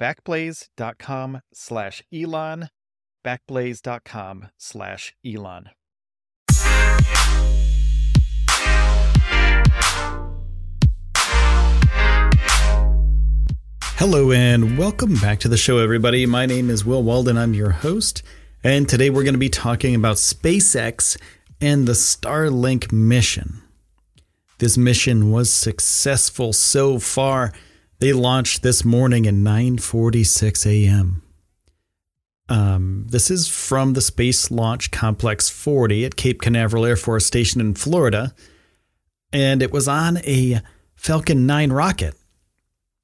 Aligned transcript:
backblaze.com 0.00 1.40
slash 1.52 2.02
Elon, 2.12 2.68
backblaze.com 3.24 4.48
slash 4.56 5.14
Elon. 5.24 5.70
Hello 13.98 14.30
and 14.30 14.76
welcome 14.76 15.14
back 15.16 15.40
to 15.40 15.48
the 15.48 15.56
show, 15.56 15.78
everybody. 15.78 16.26
My 16.26 16.44
name 16.44 16.68
is 16.68 16.84
Will 16.84 17.02
Walden. 17.02 17.38
I'm 17.38 17.54
your 17.54 17.70
host. 17.70 18.22
And 18.62 18.86
today 18.88 19.08
we're 19.08 19.22
going 19.22 19.34
to 19.34 19.38
be 19.38 19.48
talking 19.48 19.94
about 19.94 20.16
SpaceX 20.16 21.18
and 21.62 21.88
the 21.88 21.92
Starlink 21.92 22.92
mission. 22.92 23.62
This 24.58 24.76
mission 24.76 25.30
was 25.30 25.52
successful 25.52 26.52
so 26.52 26.98
far 26.98 27.52
they 27.98 28.12
launched 28.12 28.62
this 28.62 28.84
morning 28.84 29.26
at 29.26 29.34
9:46 29.34 30.66
a.m. 30.66 31.22
Um, 32.48 33.06
this 33.08 33.30
is 33.30 33.48
from 33.48 33.94
the 33.94 34.00
Space 34.00 34.50
Launch 34.50 34.90
Complex 34.90 35.48
40 35.48 36.04
at 36.04 36.16
Cape 36.16 36.40
Canaveral 36.40 36.86
Air 36.86 36.96
Force 36.96 37.26
Station 37.26 37.60
in 37.60 37.74
Florida, 37.74 38.34
and 39.32 39.62
it 39.62 39.72
was 39.72 39.88
on 39.88 40.18
a 40.18 40.60
Falcon 40.94 41.46
9 41.46 41.72
rocket. 41.72 42.14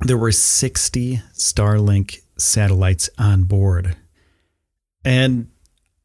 There 0.00 0.18
were 0.18 0.32
60 0.32 1.22
Starlink 1.32 2.20
satellites 2.38 3.10
on 3.18 3.44
board. 3.44 3.96
And 5.04 5.48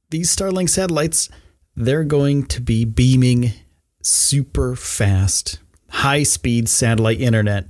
these 0.10 0.36
Starlink 0.36 0.70
satellites, 0.70 1.30
they're 1.76 2.04
going 2.04 2.46
to 2.48 2.62
be 2.62 2.86
beaming 2.86 3.52
super 4.02 4.76
fast, 4.76 5.60
high 5.90 6.24
speed 6.24 6.68
satellite 6.68 7.22
internet 7.22 7.68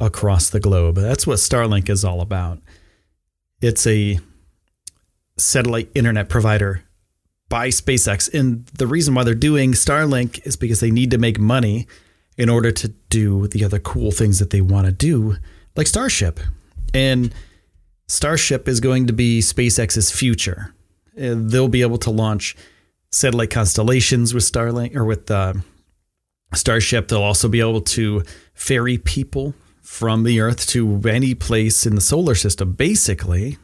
across 0.00 0.50
the 0.50 0.60
globe. 0.60 0.96
That's 0.96 1.26
what 1.26 1.38
Starlink 1.38 1.88
is 1.88 2.04
all 2.04 2.20
about. 2.20 2.60
It's 3.60 3.86
a 3.86 4.20
satellite 5.36 5.90
internet 5.94 6.28
provider 6.28 6.82
by 7.48 7.68
SpaceX. 7.68 8.32
And 8.32 8.66
the 8.66 8.86
reason 8.86 9.14
why 9.14 9.24
they're 9.24 9.34
doing 9.34 9.72
Starlink 9.72 10.46
is 10.46 10.56
because 10.56 10.80
they 10.80 10.90
need 10.90 11.10
to 11.10 11.18
make 11.18 11.38
money 11.38 11.86
in 12.36 12.48
order 12.48 12.70
to 12.70 12.88
do 13.10 13.48
the 13.48 13.64
other 13.64 13.80
cool 13.80 14.12
things 14.12 14.38
that 14.38 14.50
they 14.50 14.60
want 14.60 14.86
to 14.86 14.92
do, 14.92 15.36
like 15.76 15.86
Starship. 15.86 16.38
And 16.94 17.34
Starship 18.06 18.68
is 18.68 18.80
going 18.80 19.06
to 19.08 19.12
be 19.12 19.40
SpaceX's 19.40 20.10
future. 20.10 20.72
They'll 21.14 21.68
be 21.68 21.82
able 21.82 21.98
to 21.98 22.10
launch 22.10 22.56
satellite 23.10 23.50
constellations 23.50 24.34
with 24.34 24.44
Starlink 24.44 24.94
or 24.94 25.04
with 25.04 25.30
uh, 25.30 25.54
Starship. 26.54 27.08
They'll 27.08 27.22
also 27.22 27.48
be 27.48 27.60
able 27.60 27.80
to 27.80 28.22
ferry 28.54 28.98
people 28.98 29.54
from 29.88 30.22
the 30.22 30.38
Earth 30.38 30.66
to 30.66 31.00
any 31.08 31.34
place 31.34 31.86
in 31.86 31.94
the 31.94 32.00
solar 32.00 32.34
system. 32.34 32.72
Basically, 32.72 33.56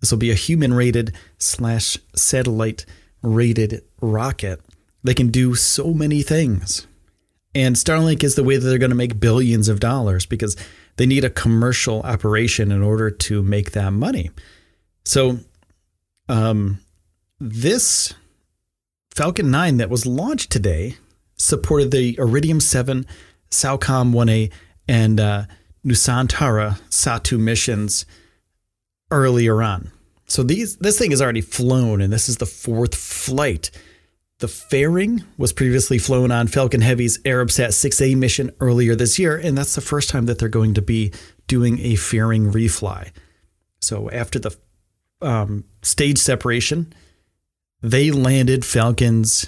this 0.00 0.10
will 0.10 0.18
be 0.18 0.32
a 0.32 0.34
human 0.34 0.74
rated 0.74 1.14
slash 1.38 1.96
satellite 2.14 2.84
rated 3.22 3.82
rocket. 4.02 4.60
They 5.04 5.14
can 5.14 5.28
do 5.28 5.54
so 5.54 5.94
many 5.94 6.22
things. 6.22 6.86
And 7.54 7.76
Starlink 7.76 8.22
is 8.24 8.34
the 8.34 8.44
way 8.44 8.56
that 8.56 8.68
they're 8.68 8.76
going 8.76 8.90
to 8.90 8.96
make 8.96 9.20
billions 9.20 9.68
of 9.68 9.80
dollars 9.80 10.26
because 10.26 10.56
they 10.96 11.06
need 11.06 11.24
a 11.24 11.30
commercial 11.30 12.02
operation 12.02 12.70
in 12.72 12.82
order 12.82 13.08
to 13.10 13.42
make 13.42 13.70
that 13.70 13.92
money. 13.92 14.30
So, 15.04 15.38
um, 16.28 16.80
this 17.38 18.12
Falcon 19.14 19.52
9 19.52 19.76
that 19.78 19.90
was 19.90 20.04
launched 20.04 20.50
today 20.50 20.96
supported 21.36 21.92
the 21.92 22.16
Iridium 22.18 22.60
7, 22.60 23.06
SAOCOM 23.50 24.12
1A, 24.12 24.50
and 24.88 25.20
uh, 25.20 25.44
Nusantara 25.84 26.80
Satu 26.90 27.38
missions 27.38 28.06
earlier 29.10 29.62
on. 29.62 29.90
So 30.26 30.42
these 30.42 30.76
this 30.76 30.98
thing 30.98 31.10
has 31.10 31.22
already 31.22 31.40
flown, 31.40 32.00
and 32.00 32.12
this 32.12 32.28
is 32.28 32.38
the 32.38 32.46
fourth 32.46 32.94
flight. 32.94 33.70
The 34.38 34.48
fairing 34.48 35.24
was 35.38 35.52
previously 35.52 35.98
flown 35.98 36.30
on 36.30 36.46
Falcon 36.46 36.82
Heavy's 36.82 37.18
Arabsat 37.22 37.68
6A 37.68 38.16
mission 38.16 38.50
earlier 38.60 38.94
this 38.94 39.18
year, 39.18 39.36
and 39.36 39.56
that's 39.56 39.74
the 39.74 39.80
first 39.80 40.10
time 40.10 40.26
that 40.26 40.38
they're 40.38 40.48
going 40.48 40.74
to 40.74 40.82
be 40.82 41.12
doing 41.46 41.78
a 41.80 41.96
fairing 41.96 42.52
refly. 42.52 43.12
So 43.80 44.10
after 44.10 44.38
the 44.38 44.54
um, 45.22 45.64
stage 45.80 46.18
separation, 46.18 46.92
they 47.80 48.10
landed 48.10 48.64
Falcon's 48.64 49.46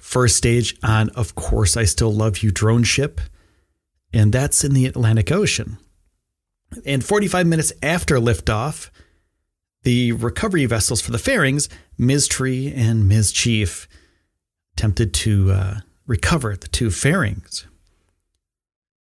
First 0.00 0.36
stage 0.36 0.76
on 0.82 1.10
Of 1.10 1.34
Course 1.34 1.76
I 1.76 1.84
Still 1.84 2.12
Love 2.12 2.38
You 2.38 2.50
drone 2.50 2.84
ship, 2.84 3.20
and 4.12 4.32
that's 4.32 4.64
in 4.64 4.74
the 4.74 4.86
Atlantic 4.86 5.30
Ocean. 5.30 5.78
And 6.84 7.04
45 7.04 7.46
minutes 7.46 7.72
after 7.82 8.16
liftoff, 8.16 8.90
the 9.82 10.12
recovery 10.12 10.66
vessels 10.66 11.00
for 11.00 11.10
the 11.10 11.18
fairings, 11.18 11.68
Ms. 11.98 12.28
Tree 12.28 12.72
and 12.74 13.08
Ms. 13.08 13.32
Chief, 13.32 13.88
attempted 14.76 15.12
to 15.14 15.50
uh, 15.52 15.74
recover 16.06 16.56
the 16.56 16.68
two 16.68 16.90
fairings. 16.90 17.66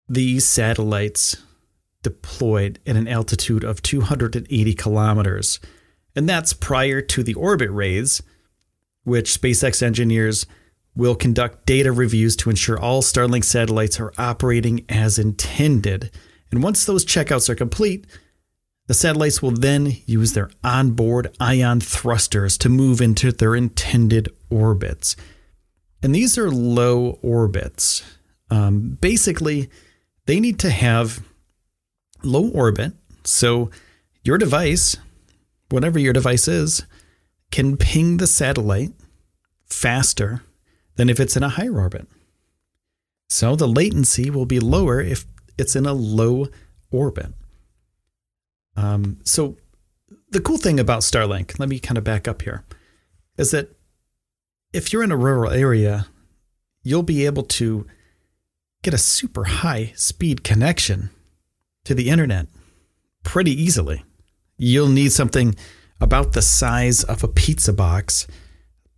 These 0.07 0.45
satellites 0.45 1.37
deployed 2.01 2.79
at 2.85 2.95
an 2.95 3.07
altitude 3.07 3.63
of 3.63 3.81
280 3.81 4.73
kilometers, 4.73 5.59
and 6.15 6.27
that's 6.27 6.53
prior 6.53 7.01
to 7.01 7.23
the 7.23 7.33
orbit 7.33 7.71
raise, 7.71 8.21
which 9.03 9.39
SpaceX 9.39 9.81
engineers 9.81 10.45
will 10.95 11.15
conduct 11.15 11.65
data 11.65 11.91
reviews 11.91 12.35
to 12.37 12.49
ensure 12.49 12.79
all 12.79 13.01
Starlink 13.01 13.43
satellites 13.43 13.99
are 13.99 14.13
operating 14.17 14.85
as 14.89 15.17
intended. 15.17 16.11
And 16.51 16.61
once 16.61 16.85
those 16.85 17.05
checkouts 17.05 17.49
are 17.49 17.55
complete, 17.55 18.05
the 18.87 18.93
satellites 18.93 19.41
will 19.41 19.51
then 19.51 19.95
use 20.05 20.33
their 20.33 20.51
onboard 20.63 21.35
ion 21.39 21.79
thrusters 21.79 22.57
to 22.59 22.69
move 22.69 23.01
into 23.01 23.31
their 23.31 23.55
intended 23.55 24.29
orbits. 24.49 25.15
And 26.03 26.13
these 26.13 26.37
are 26.37 26.51
low 26.51 27.17
orbits. 27.21 28.03
Um, 28.51 28.97
basically, 28.99 29.69
they 30.25 30.39
need 30.39 30.59
to 30.59 30.69
have 30.69 31.23
low 32.23 32.49
orbit. 32.49 32.93
So 33.23 33.71
your 34.23 34.37
device, 34.37 34.97
whatever 35.69 35.97
your 35.97 36.13
device 36.13 36.47
is, 36.47 36.85
can 37.51 37.77
ping 37.77 38.17
the 38.17 38.27
satellite 38.27 38.91
faster 39.65 40.43
than 40.95 41.09
if 41.09 41.19
it's 41.19 41.35
in 41.35 41.43
a 41.43 41.49
higher 41.49 41.77
orbit. 41.77 42.07
So 43.29 43.55
the 43.55 43.67
latency 43.67 44.29
will 44.29 44.45
be 44.45 44.59
lower 44.59 45.01
if 45.01 45.25
it's 45.57 45.75
in 45.75 45.85
a 45.85 45.93
low 45.93 46.47
orbit. 46.91 47.33
Um, 48.75 49.19
so 49.23 49.57
the 50.29 50.41
cool 50.41 50.57
thing 50.57 50.79
about 50.79 51.01
Starlink, 51.01 51.59
let 51.59 51.69
me 51.69 51.79
kind 51.79 51.97
of 51.97 52.03
back 52.03 52.27
up 52.27 52.41
here, 52.41 52.63
is 53.37 53.51
that 53.51 53.75
if 54.71 54.91
you're 54.91 55.03
in 55.03 55.11
a 55.11 55.17
rural 55.17 55.51
area, 55.51 56.07
you'll 56.83 57.03
be 57.03 57.25
able 57.25 57.43
to 57.43 57.85
get 58.81 58.93
a 58.93 58.97
super 58.97 59.45
high 59.45 59.93
speed 59.95 60.43
connection 60.43 61.09
to 61.85 61.95
the 61.95 62.09
internet 62.09 62.47
pretty 63.23 63.51
easily. 63.51 64.03
You'll 64.57 64.89
need 64.89 65.11
something 65.11 65.55
about 66.01 66.33
the 66.33 66.41
size 66.41 67.03
of 67.03 67.23
a 67.23 67.27
pizza 67.27 67.71
box, 67.73 68.27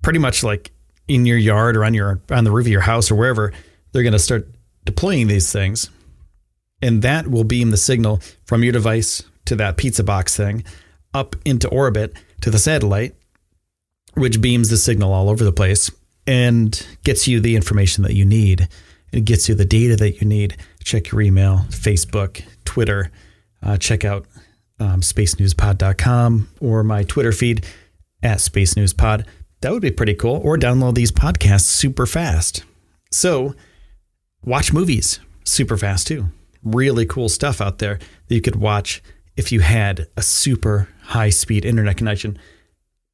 pretty 0.02 0.20
much 0.20 0.44
like 0.44 0.72
in 1.08 1.26
your 1.26 1.38
yard 1.38 1.78
or 1.78 1.86
on 1.86 1.94
your 1.94 2.22
on 2.30 2.44
the 2.44 2.52
roof 2.52 2.66
of 2.66 2.72
your 2.72 2.82
house 2.82 3.12
or 3.12 3.16
wherever. 3.16 3.54
They're 3.92 4.04
going 4.04 4.14
to 4.14 4.20
start 4.20 4.48
deploying 4.84 5.28
these 5.28 5.52
things, 5.52 5.90
and 6.82 7.02
that 7.02 7.28
will 7.28 7.44
beam 7.44 7.72
the 7.72 7.78
signal 7.78 8.22
from 8.46 8.64
your 8.64 8.74
device 8.74 9.24
to 9.46 9.56
that 9.56 9.78
pizza 9.78 10.04
box 10.04 10.36
thing 10.36 10.64
up 11.14 11.36
into 11.46 11.70
orbit 11.70 12.14
to 12.42 12.50
the 12.50 12.60
satellite, 12.60 13.16
which 14.16 14.42
beams 14.42 14.70
the 14.70 14.78
signal 14.78 15.14
all 15.14 15.30
over 15.30 15.44
the 15.44 15.54
place 15.54 15.90
and 16.28 16.86
gets 17.04 17.28
you 17.28 17.40
the 17.40 17.56
information 17.56 18.04
that 18.04 18.14
you 18.14 18.26
need. 18.26 18.68
It 19.12 19.26
gets 19.26 19.48
you 19.48 19.56
the 19.56 19.66
data 19.66 19.96
that 19.96 20.20
you 20.20 20.28
need. 20.28 20.58
Check 20.84 21.12
your 21.12 21.22
email, 21.22 21.60
Facebook, 21.70 22.44
Twitter. 22.66 23.12
Uh, 23.64 23.78
check 23.78 24.04
out 24.04 24.26
um, 24.80 25.02
spacenewspod.com 25.02 26.50
or 26.60 26.84
my 26.84 27.04
Twitter 27.04 27.32
feed 27.32 27.66
at 28.22 28.42
Space 28.42 28.76
News 28.76 28.94
Pod. 28.94 29.26
That 29.66 29.72
would 29.72 29.82
be 29.82 29.90
pretty 29.90 30.14
cool. 30.14 30.40
Or 30.44 30.58
download 30.58 30.94
these 30.94 31.12
podcasts 31.12 31.62
super 31.62 32.06
fast. 32.06 32.64
So, 33.10 33.56
watch 34.44 34.72
movies 34.72 35.20
super 35.44 35.76
fast 35.76 36.06
too. 36.06 36.28
Really 36.64 37.08
cool 37.08 37.30
stuff 37.30 37.60
out 37.62 37.80
there 37.80 37.98
that 38.28 38.36
you 38.36 38.42
could 38.42 38.58
watch 38.58 39.02
if 39.36 39.52
you 39.52 39.62
had 39.62 40.06
a 40.16 40.22
super 40.22 40.90
high 41.02 41.32
speed 41.32 41.66
internet 41.66 41.98
connection, 41.98 42.38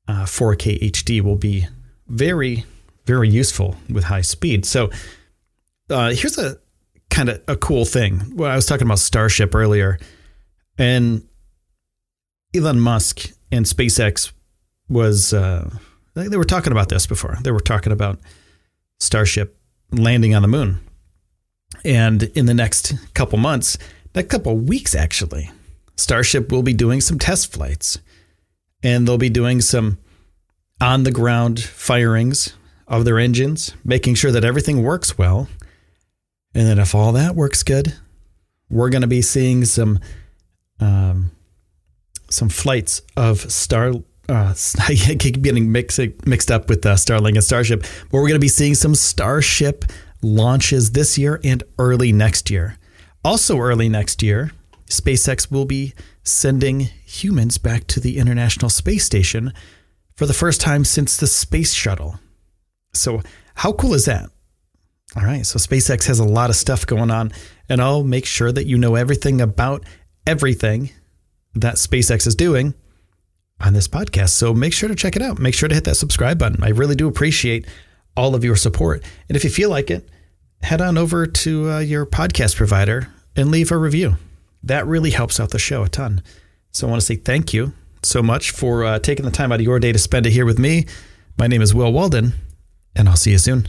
uh, 0.10 0.26
4K 0.26 0.92
HD 0.92 1.22
will 1.22 1.38
be 1.38 1.68
very, 2.08 2.66
very 3.06 3.30
useful 3.30 3.78
with 3.90 4.04
high 4.04 4.20
speed. 4.20 4.66
So 4.66 4.90
uh, 5.90 6.10
here's 6.10 6.38
a 6.38 6.58
kind 7.10 7.30
of 7.30 7.42
a 7.48 7.56
cool 7.56 7.86
thing. 7.86 8.36
Well, 8.36 8.52
I 8.52 8.58
was 8.58 8.66
talking 8.66 8.86
about 8.86 9.00
Starship 9.00 9.56
earlier, 9.56 10.00
and 10.78 11.26
Elon 12.54 12.82
Musk 12.82 13.32
and 13.54 13.66
SpaceX 13.66 14.34
was 14.90 15.34
uh, 15.34 15.70
they 16.14 16.38
were 16.38 16.44
talking 16.44 16.72
about 16.72 16.90
this 16.90 17.08
before. 17.08 17.38
They 17.42 17.52
were 17.52 17.60
talking 17.60 17.94
about 17.94 18.20
Starship 19.00 19.58
landing 19.92 20.36
on 20.36 20.42
the 20.42 20.48
moon, 20.48 20.80
and 21.84 22.24
in 22.24 22.46
the 22.46 22.54
next 22.54 22.94
couple 23.14 23.38
months, 23.38 23.78
a 24.14 24.24
couple 24.24 24.58
weeks 24.58 24.94
actually, 24.94 25.50
Starship 25.96 26.52
will 26.52 26.64
be 26.64 26.74
doing 26.74 27.02
some 27.02 27.20
test 27.20 27.52
flights 27.54 28.00
and 28.84 29.08
they'll 29.08 29.18
be 29.18 29.30
doing 29.30 29.62
some 29.62 29.98
on 30.80 31.04
the 31.04 31.12
ground 31.12 31.62
firings 31.62 32.54
of 32.88 33.06
their 33.06 33.20
engines, 33.20 33.74
making 33.86 34.16
sure 34.16 34.32
that 34.32 34.44
everything 34.44 34.84
works 34.84 35.18
well. 35.18 35.48
And 36.54 36.68
then, 36.68 36.80
if 36.80 36.94
all 36.94 37.14
that 37.14 37.36
works 37.36 37.64
good, 37.64 37.94
we're 38.70 38.90
going 38.90 39.04
to 39.04 39.08
be 39.08 39.22
seeing 39.22 39.64
some 39.64 40.00
um, 40.80 41.32
some 42.30 42.50
flights 42.50 43.02
of 43.16 43.52
Star. 43.52 43.94
Uh, 44.30 44.54
I 44.80 44.96
keep 44.96 45.42
getting 45.42 45.72
mixed 45.72 46.00
mixed 46.26 46.52
up 46.52 46.70
with 46.70 46.86
uh, 46.86 46.96
Starlink 46.96 47.36
and 47.36 47.44
Starship, 47.44 47.82
but 47.82 48.14
we're 48.14 48.28
going 48.28 48.34
to 48.34 48.40
be 48.40 48.48
seeing 48.48 48.76
some 48.76 48.96
Starship 48.96 49.86
launches 50.22 50.92
this 50.92 51.18
year 51.18 51.40
and 51.44 51.64
early 51.80 52.12
next 52.12 52.50
year. 52.50 52.78
Also, 53.24 53.60
early 53.60 53.90
next 53.90 54.24
year, 54.24 54.52
SpaceX 54.88 55.52
will 55.52 55.66
be 55.66 55.94
sending 56.24 56.82
humans 56.82 57.58
back 57.58 57.88
to 57.88 58.00
the 58.00 58.18
International 58.18 58.70
Space 58.70 59.06
Station 59.06 59.54
for 60.16 60.26
the 60.26 60.34
first 60.34 60.62
time 60.62 60.86
since 60.86 61.18
the 61.18 61.28
space 61.28 61.74
shuttle. 61.74 62.20
So, 62.94 63.22
how 63.56 63.74
cool 63.74 63.94
is 63.94 64.06
that? 64.06 64.30
All 65.16 65.24
right, 65.24 65.46
so 65.46 65.60
SpaceX 65.60 66.08
has 66.08 66.20
a 66.20 66.26
lot 66.26 66.50
of 66.50 66.56
stuff 66.56 66.86
going 66.86 67.12
on, 67.12 67.32
and 67.68 67.82
I'll 67.82 68.04
make 68.04 68.26
sure 68.26 68.52
that 68.52 68.66
you 68.66 68.78
know 68.78 68.96
everything 68.96 69.42
about 69.42 69.84
everything 70.26 70.92
that 71.54 71.76
SpaceX 71.76 72.28
is 72.28 72.36
doing 72.36 72.74
on 73.62 73.74
this 73.74 73.88
podcast. 73.88 74.30
So 74.30 74.54
make 74.54 74.74
sure 74.74 74.90
to 74.90 74.96
check 74.96 75.16
it 75.16 75.22
out. 75.22 75.40
Make 75.40 75.54
sure 75.54 75.70
to 75.70 75.76
hit 75.76 75.86
that 75.86 75.96
subscribe 75.96 76.38
button. 76.38 76.64
I 76.64 76.70
really 76.70 76.96
do 76.96 77.08
appreciate 77.08 77.68
all 78.16 78.36
of 78.36 78.44
your 78.44 78.56
support. 78.56 79.04
And 79.30 79.36
if 79.36 79.44
you 79.44 79.50
feel 79.50 79.70
like 79.70 79.90
it, 79.90 80.10
head 80.62 80.82
on 80.82 80.98
over 80.98 81.26
to 81.26 81.72
uh, 81.72 81.80
your 81.80 82.06
podcast 82.06 82.56
provider 82.56 83.08
and 83.36 83.50
leave 83.50 83.72
a 83.72 83.78
review 83.78 84.18
that 84.64 84.86
really 84.86 85.12
helps 85.12 85.40
out 85.40 85.50
the 85.50 85.60
show 85.60 85.84
a 85.84 85.90
ton. 85.90 86.22
So 86.72 86.88
I 86.88 86.90
want 86.90 87.02
to 87.02 87.06
say 87.06 87.16
thank 87.16 87.54
you 87.54 87.74
so 88.04 88.22
much 88.22 88.52
for 88.52 88.84
uh, 88.84 89.00
taking 89.00 89.26
the 89.26 89.32
time 89.32 89.52
out 89.52 89.60
of 89.60 89.66
your 89.66 89.80
day 89.80 89.92
to 89.92 90.00
spend 90.00 90.26
it 90.26 90.32
here 90.32 90.46
with 90.46 90.60
me. 90.60 90.86
My 91.38 91.48
name 91.48 91.62
is 91.62 91.74
Will 91.74 91.92
Walden, 91.92 92.34
and 92.96 93.10
I'll 93.10 93.16
see 93.16 93.32
you 93.32 93.38
soon. 93.38 93.68